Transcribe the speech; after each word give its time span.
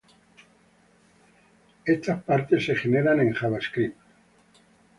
Estas 1.85 2.23
partes 2.23 2.65
se 2.65 2.73
generan 2.75 3.19
en 3.19 3.31
JavaScript. 3.35 3.99